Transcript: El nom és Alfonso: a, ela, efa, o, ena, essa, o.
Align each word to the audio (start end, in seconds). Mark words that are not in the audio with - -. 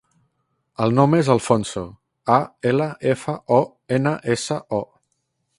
El 0.85 0.95
nom 0.99 1.13
és 1.17 1.29
Alfonso: 1.33 1.83
a, 2.37 2.39
ela, 2.71 2.89
efa, 3.13 3.39
o, 3.59 3.63
ena, 3.99 4.19
essa, 4.37 4.63
o. 4.83 4.85